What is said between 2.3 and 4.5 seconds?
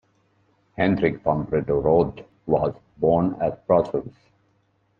was born at Brussels.